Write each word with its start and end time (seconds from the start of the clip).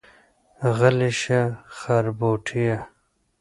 غلی 0.77 1.09
شه 1.21 1.41
خربوټيه. 1.77 2.77